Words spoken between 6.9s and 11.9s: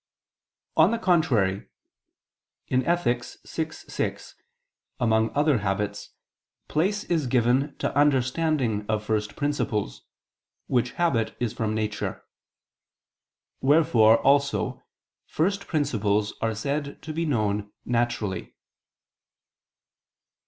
is given to understanding of first principles, which habit is from